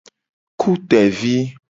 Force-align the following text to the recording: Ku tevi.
Ku 0.59 0.71
tevi. 0.89 1.35